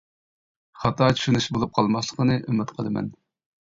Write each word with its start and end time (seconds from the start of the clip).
خاتا 0.85 1.11
چۈشىنىش 1.21 1.51
بولۇپ 1.59 1.79
قالماسلىقىنى 1.79 2.43
ئۈمىد 2.43 2.79
قىلىمەن. 2.83 3.19